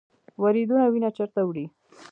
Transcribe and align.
وریدونه 0.43 0.83
وینه 0.89 1.09
چیرته 1.15 1.41
وړي؟ 1.43 1.65